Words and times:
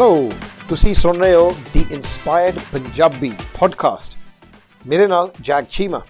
Hello 0.00 0.30
ਤੁਸੀਂ 0.68 0.94
ਸੁਣ 0.94 1.18
ਰਹੇ 1.18 1.34
ਹੋ 1.34 1.52
ਦੀ 1.74 1.84
ਇਨਸਪਾਇਰਡ 1.92 2.58
ਪੰਜਾਬੀ 2.72 3.32
ਪੋਡਕਾਸਟ 3.60 4.18
ਮੇਰੇ 4.86 5.06
ਨਾਲ 5.06 5.32
ਜੈਕ 5.40 5.64
ਚੀਮਾ 5.70 6.00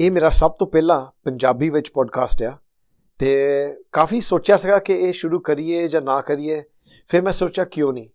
ਇਹ 0.00 0.10
ਮੇਰਾ 0.10 0.30
ਸਭ 0.30 0.50
ਤੋਂ 0.50 0.66
ਪਹਿਲਾ 0.66 1.12
ਪੰਜਾਬੀ 1.24 1.70
ਵਿੱਚ 1.70 1.90
ਪੋਡਕਾਸਟ 1.90 2.42
ਆ 2.42 2.58
ਤੇ 3.18 3.30
ਕਾਫੀ 3.92 4.20
ਸੋਚਿਆ 4.20 4.56
ਸੀਗਾ 4.56 4.78
ਕਿ 4.78 4.92
ਇਹ 4.92 5.12
ਸ਼ੁਰੂ 5.12 5.40
ਕਰੀਏ 5.40 5.88
ਜਾਂ 5.88 6.02
ਨਾ 6.02 6.20
ਕਰੀਏ, 6.20 6.62
ਫਿਰ 7.06 7.22
ਮੈਂ 7.22 7.32
ਸੋਚਿਆ 7.32 7.64
ਕਿਉਂ 7.64 7.92
ਨਹੀਂ? 7.92 8.08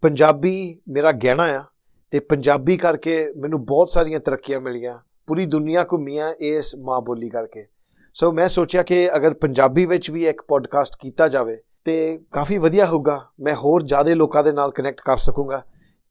ਪੰਜਾਬੀ 0.00 0.80
ਮੇਰਾ 0.88 1.12
ਗਹਿਣਾ 1.12 1.42
ਆ 1.42 1.64
ਤੇ 2.10 2.20
ਪੰਜਾਬੀ 2.20 2.76
ਕਰਕੇ 2.76 3.32
ਮੈਨੂੰ 3.36 3.64
ਬਹੁਤ 3.64 3.90
ਸਾਰੀਆਂ 3.90 4.20
ਤਰੱਕੀਆਂ 4.20 4.60
ਮਿਲੀਆਂ, 4.60 4.98
ਪੂਰੀ 5.26 5.46
ਦੁਨੀਆ 5.46 5.84
ਘੁੰਮੀਆਂ 5.84 6.34
ਇਸ 6.34 6.76
ਮਾਂ 6.76 7.00
ਬੋਲੀ 7.00 7.28
ਕਰਕੇ। 7.28 7.66
ਸੋ 8.14 8.32
ਮੈਂ 8.32 8.48
ਸੋਚਿਆ 8.48 8.82
ਕਿ 8.82 9.16
ਅਗਰ 9.16 9.34
ਪੰਜਾਬੀ 9.34 9.86
ਵਿੱਚ 9.86 10.10
ਵੀ 10.10 10.26
ਇੱਕ 10.26 10.42
ਪੋਡਕਾਸਟ 10.42 10.94
ਕੀਤਾ 11.00 11.28
ਜਾਵੇ 11.28 11.58
ਤੇ 11.86 12.18
ਕਾਫੀ 12.32 12.56
ਵਧੀਆ 12.58 12.86
ਹੋਊਗਾ। 12.86 13.20
ਮੈਂ 13.40 13.54
ਹੋਰ 13.54 13.82
ਜ਼ਿਆਦਾ 13.82 14.14
ਲੋਕਾਂ 14.14 14.42
ਦੇ 14.44 14.52
ਨਾਲ 14.52 14.70
ਕਨੈਕਟ 14.70 15.00
ਕਰ 15.00 15.16
ਸਕੂੰਗਾ। 15.16 15.62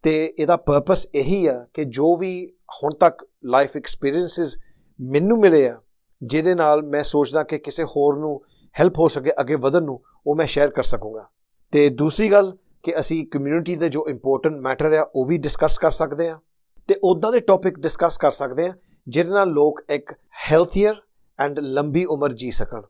ਤੇ 0.04 0.34
ਇਹਦਾ 0.40 0.56
ਪਰਪਸ 0.58 1.08
ਇਹੀ 1.16 1.46
ਆ 1.48 1.66
ਕਿ 1.74 1.84
ਜੋ 1.86 2.16
ਵੀ 2.18 2.32
ਹੁਣ 2.74 2.94
ਤੱਕ 2.94 3.26
ਲਾਈਫ 3.46 3.76
ਐਕਸਪੀਰੀਐਂਸਸ 3.78 4.58
ਮੈਨੂੰ 5.00 5.40
ਮਿਲੇ 5.40 5.68
ਆ, 5.70 5.80
ਜਿਹਦੇ 6.22 6.54
ਨਾਲ 6.56 6.84
ਮੈਂ 6.84 7.02
ਸੋਚਦਾ 7.04 7.44
ਕਿ 7.44 7.58
ਕਿਸੇ 7.58 7.84
ਹੋਰ 7.84 8.18
ਨੂੰ 8.18 8.42
ਹੈਲਪ 8.76 9.00
ਹੋ 9.00 9.08
ਸਕੇ, 9.08 9.32
ਅੱਗੇ 9.40 9.56
ਵਧਣ 9.56 9.84
ਨੂੰ, 9.84 10.00
ਉਹ 10.28 10.36
ਮੈਂ 10.36 10.46
ਸ਼ੇਅਰ 10.46 10.70
ਕਰ 10.70 10.84
ਸਕੂੰਗਾ। 10.84 11.28
ਤੇ 11.74 11.90
ਦੂਸਰੀ 11.90 12.32
ਗੱਲ 12.32 12.58
ਕਿ 12.84 13.00
ਅਸੀਂ 13.00 13.26
ਕਮਿਊਨਿਟੀ 13.28 13.76
ਦੇ 13.76 13.90
ਜੋ 13.90 14.06
ਇੰਪੋਰਟੈਂਟ 14.10 14.56
ਮੈਟਰ 14.56 14.94
ਆ, 14.94 15.10
ਉਹ 15.16 15.26
ਵੀ 15.26 15.38
ਡਿਸਕਸ 15.38 15.78
ਕਰ 15.78 15.92
ਸਕਦੇ 15.92 16.30
ਆ। 16.30 16.40
ਤੇ 16.88 17.00
ਉਦਾਂ 17.04 17.32
ਦੇ 17.32 17.40
ਟੌਪਿਕ 17.40 17.80
ਡਿਸਕਸ 17.80 18.18
ਕਰ 18.18 18.32
ਸਕਦੇ 18.32 18.68
ਆ, 18.68 18.74
ਜਿਹਦੇ 19.08 19.30
ਨਾਲ 19.30 19.50
ਲੋਕ 19.50 19.82
ਇੱਕ 19.90 20.14
ਹੈਲਥੀਅਰ 20.52 21.02
ਐਂਡ 21.40 21.60
ਲੰਬੀ 21.60 22.06
ਉਮਰ 22.06 22.34
ਜੀ 22.34 22.52
ਸਕਣ। 22.52 22.82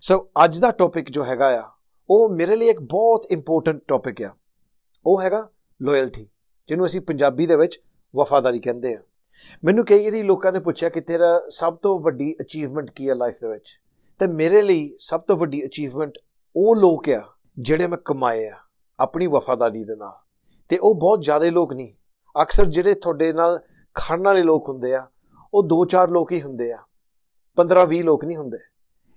ਸੋ 0.00 0.28
ਅੱਜ 0.44 0.58
ਦਾ 0.58 0.70
ਟੌਪਿਕ 0.70 1.10
ਜੋ 1.10 1.24
ਹੈਗਾ 1.24 1.58
ਆ 1.58 1.68
ਉਹ 2.10 2.28
ਮੇਰੇ 2.28 2.56
ਲਈ 2.56 2.68
ਇੱਕ 2.68 2.80
ਬਹੁਤ 2.80 3.26
ਇੰਪੋਰਟੈਂਟ 3.30 3.80
ਟੌਪਿਕ 3.88 4.22
ਆ। 4.22 4.34
ਉਹ 5.06 5.22
ਹੈਗਾ 5.22 5.48
ਲਾਇਲਟੀ 5.82 6.28
ਜਿਹਨੂੰ 6.68 6.86
ਅਸੀਂ 6.86 7.00
ਪੰਜਾਬੀ 7.00 7.46
ਦੇ 7.46 7.56
ਵਿੱਚ 7.56 7.80
ਵਫਾਦਾਰੀ 8.16 8.60
ਕਹਿੰਦੇ 8.60 8.94
ਆ। 8.94 8.98
ਮੈਨੂੰ 9.64 9.84
ਕਈ 9.84 10.04
ਵਾਰੀ 10.04 10.22
ਲੋਕਾਂ 10.22 10.52
ਨੇ 10.52 10.60
ਪੁੱਛਿਆ 10.60 10.88
ਕਿ 10.88 11.00
ਤੇਰਾ 11.00 11.42
ਸਭ 11.48 11.76
ਤੋਂ 11.76 12.00
ਵੱਡੀ 12.00 12.36
ਅਚੀਵਮੈਂਟ 12.40 12.90
ਕੀ 12.90 13.08
ਹੈ 13.08 13.14
ਲਾਈਫ 13.14 13.34
ਦੇ 13.34 13.48
ਵਿੱਚ? 13.48 13.68
ਤੇ 14.18 14.26
ਮੇਰੇ 14.26 14.62
ਲਈ 14.62 14.96
ਸਭ 14.98 15.20
ਤੋਂ 15.20 15.36
ਵੱਡੀ 15.36 15.66
ਅਚੀਵਮੈਂਟ 15.66 16.18
ਉਹ 16.56 16.76
ਲੋਕ 16.76 17.08
ਆ 17.08 17.32
ਜਿਹੜੇ 17.58 17.86
ਮੈਂ 17.86 17.98
ਕਮਾਏ 18.04 18.48
ਆ 18.48 18.56
ਆਪਣੀ 19.00 19.26
ਵਫਾਦਾਰੀ 19.26 19.84
ਦੇ 19.84 19.96
ਨਾਲ। 19.96 20.12
ਤੇ 20.68 20.78
ਉਹ 20.78 20.94
ਬਹੁਤ 20.94 21.22
ਜ਼ਿਆਦਾ 21.22 21.46
ਲੋਕ 21.46 21.72
ਨਹੀਂ। 21.72 21.94
ਅਕਸਰ 22.42 22.64
ਜਿਹੜੇ 22.64 22.94
ਤੁਹਾਡੇ 22.94 23.32
ਨਾਲ 23.32 23.60
ਖੜਨ 23.94 24.22
ਵਾਲੇ 24.22 24.42
ਲੋਕ 24.42 24.68
ਹੁੰਦੇ 24.68 24.94
ਆ, 24.94 25.06
ਉਹ 25.54 25.62
2-4 25.62 26.10
ਲੋਕ 26.10 26.32
ਹੀ 26.32 26.42
ਹੁੰਦੇ 26.42 26.72
ਆ। 26.72 26.78
15-20 27.56 28.02
ਲੋਕ 28.02 28.24
ਨਹੀਂ 28.24 28.36
ਹੁੰਦੇ। 28.36 28.58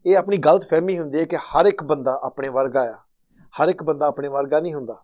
ਇਹ 0.05 0.17
ਆਪਣੀ 0.17 0.37
ਗਲਤ 0.37 0.63
ਫਹਿਮੀ 0.63 0.99
ਹੁੰਦੀ 0.99 1.19
ਹੈ 1.19 1.25
ਕਿ 1.25 1.35
ਹਰ 1.35 1.65
ਇੱਕ 1.65 1.83
ਬੰਦਾ 1.83 2.19
ਆਪਣੇ 2.23 2.49
ਵਰਗਾ 2.49 2.81
ਆ। 2.81 2.97
ਹਰ 3.43 3.67
ਇੱਕ 3.67 3.83
ਬੰਦਾ 3.83 4.05
ਆਪਣੇ 4.05 4.27
ਵਰਗਾ 4.27 4.59
ਨਹੀਂ 4.59 4.73
ਹੁੰਦਾ। 4.73 5.03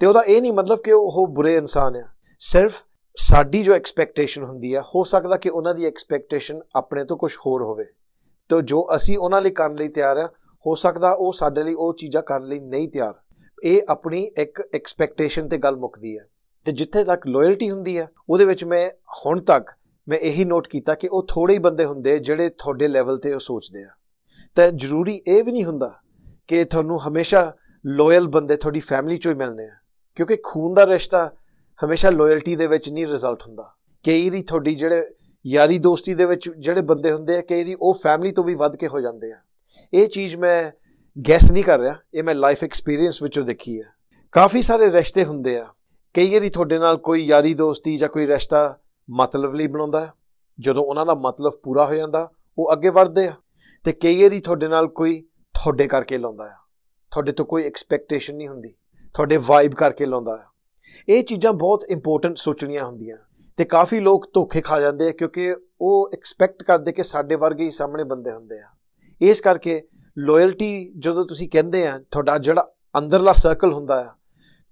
ਤੇ 0.00 0.06
ਉਹਦਾ 0.06 0.20
ਇਹ 0.20 0.42
ਨਹੀਂ 0.42 0.52
ਮਤਲਬ 0.52 0.78
ਕਿ 0.84 0.92
ਉਹ 0.92 1.26
ਬੁਰੇ 1.26 1.56
ਇਨਸਾਨ 1.56 1.96
ਆ। 1.96 2.08
ਸਿਰਫ 2.40 2.84
ਸਾਡੀ 3.16 3.62
ਜੋ 3.62 3.74
ਐਕਸਪੈਕਟੇਸ਼ਨ 3.74 4.44
ਹੁੰਦੀ 4.44 4.74
ਆ, 4.74 4.80
ਹੋ 4.80 5.04
ਸਕਦਾ 5.04 5.36
ਕਿ 5.36 5.48
ਉਹਨਾਂ 5.48 5.74
ਦੀ 5.74 5.84
ਐਕਸਪੈਕਟੇਸ਼ਨ 5.84 6.60
ਆਪਣੇ 6.76 7.04
ਤੋਂ 7.04 7.16
ਕੁਝ 7.16 7.36
ਹੋਰ 7.46 7.62
ਹੋਵੇ। 7.62 7.84
ਤੇ 8.48 8.62
ਜੋ 8.62 8.88
ਅਸੀਂ 8.96 9.18
ਉਹਨਾਂ 9.18 9.42
ਲਈ 9.42 9.50
ਕਰਨ 9.50 9.74
ਲਈ 9.74 9.88
ਤਿਆਰ 9.88 10.16
ਆ, 10.16 10.26
ਹੋ 10.66 10.74
ਸਕਦਾ 10.74 11.12
ਉਹ 11.12 11.32
ਸਾਡੇ 11.32 11.62
ਲਈ 11.62 11.74
ਉਹ 11.74 11.94
ਚੀਜ਼ਾਂ 11.94 12.22
ਕਰਨ 12.22 12.44
ਲਈ 12.44 12.60
ਨਹੀਂ 12.60 12.88
ਤਿਆਰ। 12.88 13.14
ਇਹ 13.64 13.82
ਆਪਣੀ 13.88 14.30
ਇੱਕ 14.38 14.62
ਐਕਸਪੈਕਟੇਸ਼ਨ 14.74 15.48
ਤੇ 15.48 15.58
ਗੱਲ 15.58 15.76
ਮੁੱਕਦੀ 15.76 16.18
ਹੈ 16.18 16.24
ਤੇ 16.64 16.72
ਜਿੱਥੇ 16.72 17.04
ਤੱਕ 17.04 17.26
ਲਾਇਲਟੀ 17.26 17.70
ਹੁੰਦੀ 17.70 17.98
ਹੈ 17.98 18.08
ਉਹਦੇ 18.28 18.44
ਵਿੱਚ 18.44 18.64
ਮੈਂ 18.64 18.90
ਹੁਣ 19.26 19.40
ਤੱਕ 19.40 19.70
ਮੈਂ 20.08 20.18
ਇਹੀ 20.18 20.44
ਨੋਟ 20.44 20.68
ਕੀਤਾ 20.68 20.94
ਕਿ 20.94 21.08
ਉਹ 21.08 21.26
ਥੋੜੇ 21.28 21.54
ਹੀ 21.54 21.58
ਬੰਦੇ 21.58 21.84
ਹੁੰਦੇ 21.84 22.18
ਜਿਹੜੇ 22.18 22.48
ਤੁਹਾਡੇ 22.48 22.88
ਲੈਵਲ 22.88 23.18
ਤੇ 23.18 23.34
ਉਹ 23.34 23.38
ਸੋਚਦੇ 23.38 23.82
ਆ। 23.82 23.88
ਤਾਂ 24.56 24.70
ਜ਼ਰੂਰੀ 24.72 25.20
ਇਹ 25.26 25.42
ਵੀ 25.44 25.52
ਨਹੀਂ 25.52 25.64
ਹੁੰਦਾ 25.64 25.92
ਕਿ 26.48 26.64
ਤੁਹਾਨੂੰ 26.64 27.00
ਹਮੇਸ਼ਾ 27.08 27.52
ਲਾਇਲ 27.84 28.26
ਬੰਦੇ 28.28 28.56
ਤੁਹਾਡੀ 28.56 28.80
ਫੈਮਿਲੀ 28.80 29.16
ਚੋਂ 29.18 29.32
ਹੀ 29.32 29.36
ਮਿਲਨੇ 29.38 29.64
ਆ, 29.64 29.74
ਕਿਉਂਕਿ 30.16 30.36
ਖੂਨ 30.44 30.74
ਦਾ 30.74 30.86
ਰਿਸ਼ਤਾ 30.86 31.30
ਹਮੇਸ਼ਾ 31.80 32.10
ਲਾਇਲਟੀ 32.10 32.54
ਦੇ 32.56 32.66
ਵਿੱਚ 32.66 32.88
ਨਹੀਂ 32.90 33.06
ਰਿਜ਼ਲਟ 33.06 33.42
ਹੁੰਦਾ। 33.42 33.70
ਕਈ 34.04 34.28
ਵਾਰੀ 34.30 34.42
ਤੁਹਾਡੀ 34.42 34.74
ਜਿਹੜੇ 34.74 35.04
ਯਾਰੀ 35.44 35.78
ਦੋਸਤੀ 35.78 36.14
ਦੇ 36.14 36.24
ਵਿੱਚ 36.24 36.48
ਜਿਹੜੇ 36.50 36.80
ਬੰਦੇ 36.82 37.12
ਹੁੰਦੇ 37.12 37.36
ਆ, 37.36 37.40
ਕਈ 37.40 37.62
ਵਾਰੀ 37.62 37.76
ਉਹ 37.80 37.94
ਫੈਮਿਲੀ 37.94 38.32
ਤੋਂ 38.32 38.44
ਵੀ 38.44 38.54
ਵੱਧ 38.54 38.76
ਕੇ 38.76 38.88
ਹੋ 38.88 39.00
ਜਾਂਦੇ 39.00 39.32
ਆ। 39.32 39.36
ਇਹ 39.92 40.08
ਚੀਜ਼ 40.08 40.36
ਮੈਂ 40.36 40.70
ਗੈਸ 41.16 41.50
ਨਹੀਂ 41.50 41.64
ਕਰ 41.64 41.78
ਰਿਹਾ, 41.78 41.96
ਇਹ 42.14 42.22
ਮੈਂ 42.22 42.34
ਲਾਈਫ 42.34 42.64
ਐਕਸਪੀਰੀਅੰਸ 42.64 43.22
ਵਿੱਚੋਂ 43.22 43.44
ਦੇਖੀ 43.44 43.80
ਹੈ 43.80 43.86
ਕਾਫੀ 44.32 44.62
ਸਾਰੇ 44.62 44.90
ਰਿਸ਼ਤੇ 44.90 45.24
ਹੁੰਦੇ 45.24 45.56
ਆ। 45.58 45.66
ਕਈ 46.14 46.32
ਵਾਰੀ 46.32 46.50
ਤੁਹਾਡੇ 46.50 46.78
ਨਾਲ 46.78 46.96
ਕੋਈ 46.96 47.24
ਯਾਰੀ 47.24 47.54
ਦੋਸਤੀ 47.54 47.96
ਜਾਂ 47.98 48.08
ਕੋਈ 48.08 48.26
ਰਿਸ਼ਤਾ 48.26 48.78
ਮਤਲਬ 49.08 49.54
ਲਈ 49.54 49.66
ਬਣਾਉਂਦਾ, 49.66 50.08
ਜਦੋਂ 50.58 50.84
ਉਹਨਾਂ 50.84 51.06
ਦਾ 51.06 51.14
ਮਤਲਬ 51.14 51.52
ਪੂਰਾ 51.62 51.86
ਹੋ 51.86 51.94
ਜਾਂਦਾ, 51.94 52.28
ਉਹ 52.58 52.72
ਅੱਗੇ 52.72 52.90
ਵਧਦੇ 52.90 53.26
ਆ। 53.26 53.34
ਤੇ 53.84 53.92
ਕਈ 53.92 54.22
ਵਾਰੀ 54.22 54.40
ਤੁਹਾਡੇ 54.40 54.68
ਨਾਲ 54.68 54.88
ਕੋਈ 54.88 55.20
ਤੁਹਾਡੇ 55.54 55.88
ਕਰਕੇ 55.88 56.18
ਲਾਉਂਦਾ 56.18 56.44
ਆ। 56.44 56.56
ਤੁਹਾਡੇ 57.10 57.32
ਤੋਂ 57.32 57.46
ਕੋਈ 57.46 57.64
ਐਕਸਪੈਕਟੇਸ਼ਨ 57.64 58.36
ਨਹੀਂ 58.36 58.48
ਹੁੰਦੀ। 58.48 58.74
ਤੁਹਾਡੇ 59.14 59.36
ਵਾਈਬ 59.36 59.72
ਕਰਕੇ 59.72 60.06
ਲਾਉਂਦਾ 60.06 60.32
ਆ। 60.32 60.50
ਇਹ 61.08 61.24
ਚੀਜ਼ਾਂ 61.24 61.52
ਬਹੁਤ 61.52 61.84
ਇੰਪੋਰਟੈਂਟ 61.88 62.36
ਸੋਚਣੀਆਂ 62.36 62.84
ਹੁੰਦੀਆਂ। 62.84 63.16
ਤੇ 63.56 63.64
ਕਾਫੀ 63.64 64.00
ਲੋਕ 64.00 64.30
ਧੋਖੇ 64.34 64.60
ਖਾ 64.60 64.80
ਜਾਂਦੇ 64.80 65.08
ਆ 65.08 65.10
ਕਿਉਂਕਿ 65.10 65.56
ਉਹ 65.80 66.10
ਐਕਸਪੈਕਟ 66.12 66.62
ਕਰਦੇ 66.62 66.92
ਕਿ 66.92 67.02
ਸਾਡੇ 67.02 67.34
ਵਰਗੇ 67.34 67.64
ਹੀ 67.64 67.70
ਸਾਹਮਣੇ 67.70 68.04
ਬੰਦੇ 68.04 68.32
ਹੁੰਦੇ 68.32 68.60
ਆ। 68.60 68.66
ਇਸ 69.22 69.40
ਕਰਕੇ 69.40 69.88
ਲਾਇਲਟੀ 70.18 70.92
ਜਦੋਂ 70.98 71.26
ਤੁਸੀਂ 71.26 71.48
ਕਹਿੰਦੇ 71.48 71.86
ਆ, 71.86 72.00
ਤੁਹਾਡਾ 72.10 72.38
ਜਿਹੜਾ 72.38 72.72
ਅੰਦਰਲਾ 72.98 73.32
ਸਰਕਲ 73.32 73.72
ਹੁੰਦਾ 73.72 74.00
ਆ, 74.00 74.14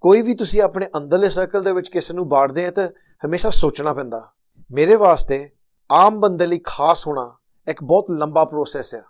ਕੋਈ 0.01 0.23
ਵੀ 0.23 0.35
ਤੁਸੀਂ 0.35 0.63
ਆਪਣੇ 0.63 0.89
ਅੰਦਰਲੇ 0.97 1.31
ਸਰਕਲ 1.31 1.63
ਦੇ 1.63 1.73
ਵਿੱਚ 1.73 1.89
ਕਿਸੇ 1.89 2.15
ਨੂੰ 2.15 2.29
ਬਾੜਦੇ 2.29 2.67
ਆ 2.67 2.71
ਤਾਂ 2.71 2.89
ਹਮੇਸ਼ਾ 3.27 3.51
ਸੋਚਣਾ 3.51 3.95
ਪੈਂਦਾ। 3.95 4.33
ਮੇਰੇ 4.71 4.97
ਵਾਸਤੇ 4.97 5.51
ਆਮ 5.93 6.21
ਬੰਦੇ 6.21 6.47
ਲਈ 6.47 6.61
ਖਾਸ 6.65 7.07
ਹੋਣਾ 7.07 7.37
ਇੱਕ 7.69 7.83
ਬਹੁਤ 7.83 8.11
ਲੰਬਾ 8.11 8.45
ਪ੍ਰੋਸੈਸ 8.45 8.95
ਹੈ। 8.95 9.03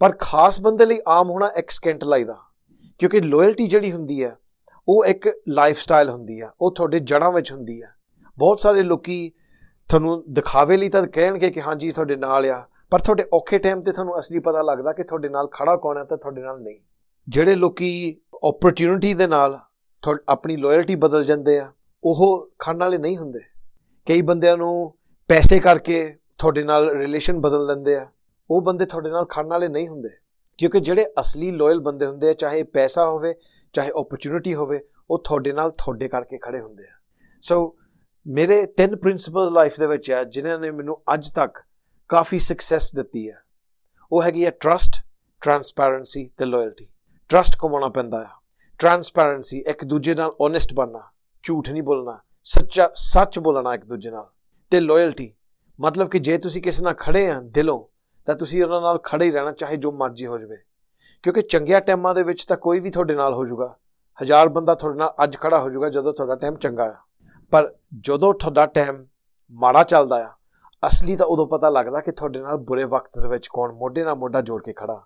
ਪਰ 0.00 0.12
ਖਾਸ 0.20 0.60
ਬੰਦੇ 0.60 0.86
ਲਈ 0.86 1.00
ਆਮ 1.08 1.30
ਹੋਣਾ 1.30 1.50
ਇੱਕ 1.56 1.70
ਸਕਿੰਟ 1.70 2.04
ਲਾਈਦਾ 2.04 2.36
ਕਿਉਂਕਿ 2.98 3.20
ਲਾਇਲਟੀ 3.20 3.66
ਜਿਹੜੀ 3.66 3.92
ਹੁੰਦੀ 3.92 4.22
ਹੈ, 4.24 4.34
ਉਹ 4.88 5.04
ਇੱਕ 5.04 5.28
ਲਾਈਫ 5.48 5.80
ਸਟਾਈਲ 5.80 6.10
ਹੁੰਦੀ 6.10 6.40
ਹੈ, 6.40 6.50
ਉਹ 6.60 6.74
ਤੁਹਾਡੇ 6.74 7.00
ਜੜਾਂ 7.00 7.30
ਵਿੱਚ 7.32 7.52
ਹੁੰਦੀ 7.52 7.82
ਹੈ। 7.82 7.88
ਬਹੁਤ 8.38 8.60
ਸਾਰੇ 8.60 8.82
ਲੋਕੀ 8.82 9.30
ਤੁਹਾਨੂੰ 9.88 10.22
ਦਿਖਾਵੇ 10.28 10.76
ਲਈ 10.76 10.88
ਤਾਂ 10.88 11.06
ਕਹਿਣਗੇ 11.06 11.50
ਕਿ 11.50 11.62
ਹਾਂਜੀ, 11.62 11.90
ਤੁਹਾਡੇ 11.92 12.16
ਨਾਲ 12.16 12.46
ਆ, 12.46 12.62
ਪਰ 12.90 12.98
ਤੁਹਾਡੇ 12.98 13.24
ਔਖੇ 13.32 13.58
ਟਾਈਮ 13.58 13.82
ਤੇ 13.82 13.92
ਤੁਹਾਨੂੰ 13.92 14.18
ਅਸਲੀ 14.20 14.38
ਪਤਾ 14.38 14.62
ਲੱਗਦਾ 14.62 14.92
ਕਿ 14.92 15.02
ਤੁਹਾਡੇ 15.02 15.28
ਨਾਲ 15.28 15.46
ਖੜਾ 15.46 15.76
ਕੌਣ 15.76 15.98
ਹੈ 15.98 16.04
ਤੇ 16.04 16.16
ਤੁਹਾਡੇ 16.16 16.42
ਨਾਲ 16.42 16.60
ਨਹੀਂ। 16.60 16.80
ਜਿਹੜੇ 17.28 17.54
ਲੋਕੀ 17.54 18.20
ਓਪਰਚ्युनिटी 18.44 19.16
ਦੇ 19.16 19.26
ਨਾਲ 19.26 19.58
ਆਪਣੀ 20.28 20.56
ਲਾਇਲਟੀ 20.56 20.94
ਬਦਲ 20.94 21.24
ਜਾਂਦੇ 21.24 21.58
ਆ, 21.58 21.72
ਉਹ 22.04 22.50
ਖਾਣ 22.58 22.78
ਵਾਲੇ 22.78 22.98
ਨਹੀਂ 22.98 23.16
ਹੁੰਦੇ। 23.16 23.40
ਕਈ 24.06 24.22
ਬੰਦਿਆਂ 24.22 24.56
ਨੂੰ 24.56 24.94
ਪੈਸੇ 25.28 25.58
ਕਰਕੇ 25.58 26.16
ਤੁਹਾਡੇ 26.38 26.62
ਨਾਲ 26.62 26.90
ਰਿਲੇਸ਼ਨ 26.90 27.40
ਬਦਲ 27.40 27.66
ਲੈਂਦੇ 27.66 27.96
ਆ, 27.96 28.06
ਉਹ 28.50 28.62
ਬੰਦੇ 28.62 28.86
ਤੁਹਾਡੇ 28.86 29.10
ਨਾਲ 29.10 29.24
ਖੜਨ 29.24 29.48
ਵਾਲੇ 29.48 29.68
ਨਹੀਂ 29.68 29.88
ਹੁੰਦੇ। 29.88 30.08
ਕਿਉਂਕਿ 30.58 30.80
ਜਿਹੜੇ 30.80 31.06
ਅਸਲੀ 31.20 31.50
ਲਾਇਲ 31.50 31.80
ਬੰਦੇ 31.80 32.06
ਹੁੰਦੇ 32.06 32.30
ਆ, 32.30 32.32
ਚਾਹੇ 32.32 32.62
ਪੈਸਾ 32.62 33.06
ਹੋਵੇ, 33.06 33.34
ਚਾਹੇ 33.72 33.90
ਓਪਰਚ्युनिटी 33.90 34.54
ਹੋਵੇ, 34.54 34.80
ਉਹ 35.10 35.18
ਤੁਹਾਡੇ 35.18 35.52
ਨਾਲ 35.52 35.70
ਤੁਹਾਡੇ 35.70 36.08
ਕਰਕੇ 36.08 36.38
ਖੜੇ 36.38 36.60
ਹੁੰਦੇ 36.60 36.84
ਆ। 36.84 36.92
ਸੋ 37.42 37.76
ਮੇਰੇ 38.26 38.66
ਤਿੰਨ 38.66 38.96
ਪ੍ਰਿੰਸੀਪਲ 38.96 39.52
ਲਾਈਫ 39.52 39.80
ਦੇ 39.80 39.86
ਵਿੱਚ 39.86 40.10
ਆ, 40.10 40.24
ਜਿਨ੍ਹਾਂ 40.24 40.58
ਨੇ 40.58 40.70
ਮੈਨੂੰ 40.70 41.02
ਅੱਜ 41.14 41.30
ਤੱਕ 41.30 41.58
ਕਾਫੀ 42.08 42.38
ਸਕਸੈਸ 42.38 42.94
ਦਿੱਤੀ 42.94 43.28
ਆ। 43.28 43.34
ਉਹ 44.12 44.22
ਹੈਗੀ 44.22 44.44
ਆ 44.44 44.50
ਟਰਸਟ 44.50 45.04
ਟ੍ਰਾਂਸਪੈਰੈਂਸੀ 45.40 46.30
ਤੇ 46.36 46.44
ਲਾਇਲਟੀ 46.44 46.88
ਟਰਸਟ 47.28 47.56
ਕਮਾਉਣਾ 47.58 47.88
ਪੈਂਦਾ 47.88 48.22
ਆ। 48.22 48.28
ਟ੍ਰਾਂਸਪੈਰੈਂਸੀ 48.78 49.58
ਇੱਕ 49.58 49.84
ਦੂਜੇ 49.84 50.14
ਨਾਲ 50.14 50.32
ਓਨੈਸਟ 50.40 50.74
ਬਣਨਾ। 50.74 51.02
ਝੂਠ 51.42 51.70
ਨਹੀਂ 51.70 51.82
ਬੋਲਣਾ। 51.82 52.20
ਸੱਚਾ, 52.44 52.90
ਸੱਚ 52.94 53.38
ਬੋਲਣਾ 53.38 53.74
ਇੱਕ 53.74 53.84
ਦੂਜੇ 53.84 54.10
ਨਾਲ। 54.10 54.26
ਤੇ 54.70 54.80
ਲਾਇਲਟੀ 54.80 55.34
ਮਤਲਬ 55.80 56.08
ਕਿ 56.08 56.18
ਜੇ 56.18 56.38
ਤੁਸੀਂ 56.38 56.62
ਕਿਸੇ 56.62 56.84
ਨਾਲ 56.84 56.94
ਖੜੇ 56.94 57.30
ਆ 57.30 57.40
ਦਿਲੋਂ, 57.40 57.84
ਤਾਂ 58.26 58.34
ਤੁਸੀਂ 58.34 58.64
ਉਹਨਾਂ 58.64 58.80
ਨਾਲ 58.80 58.98
ਖੜੇ 58.98 59.24
ਹੀ 59.24 59.30
ਰਹਿਣਾ, 59.30 59.52
ਚਾਹੇ 59.52 59.76
ਜੋ 59.76 59.92
ਮਰਜ਼ੀ 59.92 60.26
ਹੋ 60.26 60.38
ਜਾਵੇ। 60.38 60.56
ਕਿਉਂਕਿ 61.22 61.42
ਚੰਗਿਆ 61.42 61.80
ਟਾਈਮਾਂ 61.80 62.14
ਦੇ 62.14 62.22
ਵਿੱਚ 62.22 62.44
ਤਾਂ 62.44 62.56
ਕੋਈ 62.56 62.80
ਵੀ 62.80 62.90
ਤੁਹਾਡੇ 62.90 63.14
ਨਾਲ 63.14 63.34
ਹੋ 63.34 63.46
ਜਾਊਗਾ। 63.46 63.76
ਹਜ਼ਾਰ 64.22 64.48
ਬੰਦਾ 64.48 64.74
ਤੁਹਾਡੇ 64.74 64.98
ਨਾਲ 64.98 65.14
ਅੱਜ 65.24 65.36
ਖੜਾ 65.36 65.58
ਹੋ 65.58 65.70
ਜਾਊਗਾ 65.70 65.88
ਜਦੋਂ 65.88 66.12
ਤੁਹਾਡਾ 66.12 66.34
ਟਾਈਮ 66.34 66.56
ਚੰਗਾ 66.56 66.84
ਆ। 66.84 66.94
ਪਰ 67.50 67.74
ਜਦੋਂ 68.00 68.34
ਤੁਹਾਡਾ 68.34 68.66
ਟਾਈਮ 68.66 69.04
ਮਾੜਾ 69.50 69.82
ਚੱਲਦਾ 69.82 70.16
ਆ, 70.16 70.30
ਅਸਲੀ 70.86 71.16
ਤਾਂ 71.16 71.26
ਉਦੋਂ 71.26 71.46
ਪਤਾ 71.46 71.70
ਲੱਗਦਾ 71.70 72.00
ਕਿ 72.00 72.12
ਤੁਹਾਡੇ 72.12 72.40
ਨਾਲ 72.40 72.56
ਬੁਰੇ 72.56 72.84
ਵਕਤ 72.84 73.18
ਦੇ 73.18 73.28
ਵਿੱਚ 73.28 73.48
ਕੌਣ 73.52 73.72
ਮੋਢੇ 73.72 74.04
ਨਾਲ 74.04 74.14
ਮੋਢਾ 74.14 74.40
ਜੋੜ 74.40 74.62
ਕੇ 74.62 74.72
ਖੜਾ। 74.72 75.02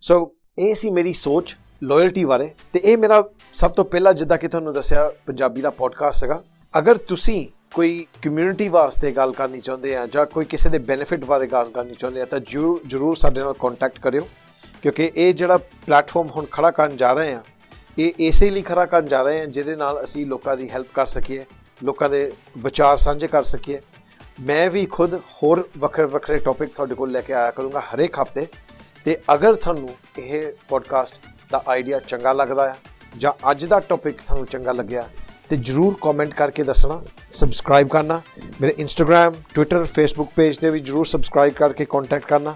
ਸੋ 0.00 0.34
ਇਹ 0.58 0.74
ਸੀ 0.74 0.90
ਮੇਰੀ 0.90 1.12
ਸੋਚ 1.12 1.56
ਲਾਇਲਟੀ 1.82 2.24
ਬਾਰੇ, 2.24 2.54
ਤੇ 2.72 2.80
ਇਹ 2.80 2.98
ਮੇਰਾ 2.98 3.28
ਸਭ 3.52 3.70
ਤੋਂ 3.70 3.84
ਪਹਿਲਾ 3.84 4.12
ਜਿੱਦਾਂ 4.12 4.38
ਕਿ 4.38 4.48
ਤੁਹਾਨੂੰ 4.48 4.72
ਦੱਸਿਆ 4.72 5.12
ਪੰਜਾਬੀ 5.26 5.60
ਦਾ 5.60 5.70
ਪੋਡਕਾਸਟ 5.70 6.24
ਹੈਗਾ 6.24 6.42
ਅਗਰ 6.78 6.96
ਤੁਸੀਂ 6.96 7.48
ਕੋਈ 7.74 8.06
ਕਮਿਊਨਿਟੀ 8.22 8.68
ਵਾਸਤੇ 8.68 9.10
ਗੱਲ 9.12 9.32
ਕਰਨੀ 9.32 9.60
ਚਾਹੁੰਦੇ 9.60 9.96
ਆ 9.96 10.06
ਜਾਂ 10.06 10.24
ਕੋਈ 10.26 10.44
ਕਿਸੇ 10.44 10.68
ਦੇ 10.68 10.78
ਬੈਨੀਫਿਟ 10.78 11.24
ਬਾਰੇ 11.24 11.46
ਗੱਲ 11.46 11.70
ਕਰਨੀ 11.70 11.94
ਚਾਹੁੰਦੇ 11.94 12.20
ਆ, 12.20 12.24
ਤਾਂ 12.24 12.40
ਜਰੂਰ 12.40 12.80
ਜਰੂਰ 12.86 13.16
ਸਾਡੇ 13.16 13.40
ਨਾਲ 13.40 13.54
ਕੰਟੈਕਟ 13.60 13.98
ਕਰਿਓ। 13.98 14.26
ਕਿਉਂਕਿ 14.82 15.10
ਇਹ 15.16 15.32
ਜਿਹੜਾ 15.34 15.56
ਪਲੇਟਫਾਰਮ 15.58 16.28
ਹੁਣ 16.28 16.46
ਖੜਾ 16.50 16.70
ਕਰਨ 16.70 16.96
ਜਾ 16.96 17.12
ਰਹੇ 17.12 17.32
ਆ, 17.32 17.42
ਇਹ 17.98 18.12
ਇਸੇ 18.18 18.50
ਲਈ 18.50 18.62
ਖੜਾ 18.62 18.84
ਕਰਨ 18.86 19.06
ਜਾ 19.06 19.22
ਰਹੇ 19.22 19.40
ਆ 19.40 19.44
ਜਿਹਦੇ 19.46 19.76
ਨਾਲ 19.76 20.02
ਅਸੀਂ 20.04 20.26
ਲੋਕਾਂ 20.26 20.56
ਦੀ 20.56 20.68
ਹੈਲਪ 20.70 20.92
ਕਰ 20.94 21.06
ਸਕੀਏ, 21.06 21.44
ਲੋਕਾਂ 21.84 22.08
ਦੇ 22.10 22.30
ਵਿਚਾਰ 22.58 22.96
ਸਾਂਝੇ 22.96 23.28
ਕਰ 23.28 23.42
ਸਕੀਏ। 23.44 23.80
ਮੈਂ 24.40 24.68
ਵੀ 24.70 24.84
ਖੁਦ 24.86 25.14
ਹੋਰ 25.42 25.68
ਵੱਖਰੇ 25.78 26.04
ਵੱਖਰੇ 26.06 26.38
ਟੌਪਿਕ 26.38 26.74
ਤੁਹਾਡੇ 26.74 26.94
ਕੋਲ 26.94 27.10
ਲੈ 27.12 27.20
ਕੇ 27.20 27.32
ਆਇਆ 27.32 27.50
ਕਰੂੰਗਾ 27.50 27.80
ਹਰੇਕ 27.94 28.20
ਹਫ਼ਤੇ। 28.20 28.46
ਤੇ 29.04 29.16
ਅਗਰ 29.34 29.54
ਤੁਹਾਨੂੰ 29.54 29.88
ਇਹ 30.18 30.52
ਪੋਡਕਾਸਟ 30.68 31.20
ਦਾ 31.50 31.62
ਆਈਡੀਆ 31.68 31.98
ਚੰਗਾ 31.98 32.32
ਲੱਗਦਾ 32.32 32.68
ਹੈ 32.68 32.76
ਜਾਂ 33.18 33.32
ਅੱਜ 33.50 33.64
ਦਾ 33.64 33.80
ਟੌਪਿਕ 33.80 34.20
ਤੁਹਾਨੂੰ 34.20 34.46
ਚੰਗਾ 34.46 34.72
ਲੱਗਿਆ 34.72 35.08
ਤੇ 35.52 35.56
ਜਰੂਰ 35.58 35.96
ਕਮੈਂਟ 36.02 36.32
ਕਰਕੇ 36.34 36.62
ਦੱਸਣਾ 36.62 37.00
ਸਬਸਕ੍ਰਾਈਬ 37.32 37.88
ਕਰਨਾ। 37.88 38.20
ਮੇਰੇ 38.60 38.74
ਇੰਸਟਾਗ੍ਰam 38.78 39.34
ਟਵਿੱਟਰ 39.54 39.84
ਫੇਸਬੁੱਕ 39.84 40.30
ਪੇਜ 40.36 40.56
ਤੇ 40.58 40.70
ਵੀ 40.70 40.80
ਜਰੂਰ 40.80 41.06
ਸਬਸਕ੍ਰਾਈਬ 41.06 41.54
ਕਰਕੇ 41.54 41.84
ਕੰਟੈਕਟ 41.90 42.26
ਕਰਨਾ। 42.28 42.54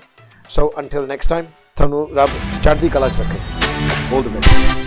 ਸੋ 0.48 0.72
ਅੰਟਿਲ 0.78 1.06
ਨੈਕਸਟ 1.06 1.30
ਟਾਈਮ 1.30 1.46
ਤੁਹਾਨੂੰ 1.76 2.08
ਰੱਬ 2.16 2.30
ਚੜ੍ਹਦੀ 2.64 2.88
ਕਲਾ 2.88 3.08
ਚ 3.08 3.20
ਰੱਖੇ। 3.20 4.16
ਆਲ 4.16 4.22
ਦ 4.22 4.28
ਬੈਸਟ 4.28 4.85